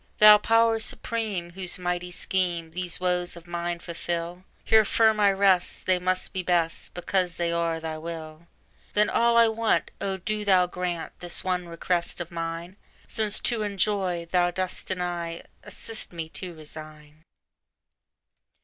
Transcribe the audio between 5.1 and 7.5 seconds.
I rest; they must be best, Because